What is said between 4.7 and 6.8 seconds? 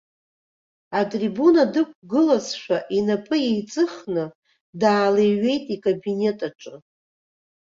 даалеиҩеит икабинет аҿы.